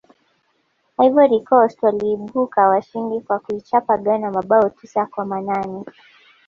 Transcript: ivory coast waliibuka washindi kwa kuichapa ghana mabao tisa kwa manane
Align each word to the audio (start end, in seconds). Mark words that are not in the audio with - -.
ivory 0.99 1.39
coast 1.49 1.83
waliibuka 1.83 2.67
washindi 2.67 3.21
kwa 3.21 3.39
kuichapa 3.39 3.97
ghana 3.97 4.31
mabao 4.31 4.69
tisa 4.69 5.05
kwa 5.05 5.25
manane 5.25 5.85